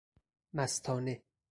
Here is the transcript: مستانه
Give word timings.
مستانه 0.53 1.21